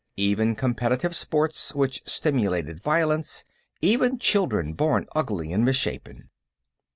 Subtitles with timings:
[0.17, 3.45] Even competitive sports which simulated violence;
[3.83, 6.31] even children born ugly and misshapen....